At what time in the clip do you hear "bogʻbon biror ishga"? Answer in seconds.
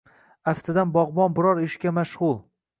0.95-1.95